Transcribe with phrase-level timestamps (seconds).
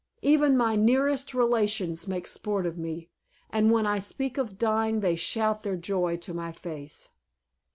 [0.23, 3.11] Even my nearest relations make sport of me,
[3.51, 7.11] and when I speak of dying they shout their joy to my face."